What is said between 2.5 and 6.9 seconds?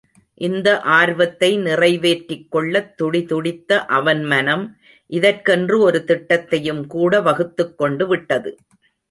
கொள்ளத் துடிதுடித்த அவன் மனம், இதற்கென்று ஒரு திட்டத்தையும்